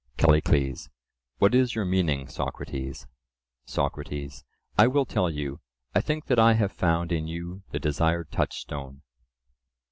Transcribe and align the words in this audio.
CALLICLES: 0.17 0.89
What 1.37 1.53
is 1.53 1.75
your 1.75 1.85
meaning, 1.85 2.27
Socrates? 2.27 3.05
SOCRATES: 3.67 4.43
I 4.75 4.87
will 4.87 5.05
tell 5.05 5.29
you; 5.29 5.59
I 5.93 6.01
think 6.01 6.25
that 6.25 6.39
I 6.39 6.53
have 6.53 6.71
found 6.71 7.11
in 7.11 7.27
you 7.27 7.61
the 7.69 7.77
desired 7.79 8.31
touchstone. 8.31 9.03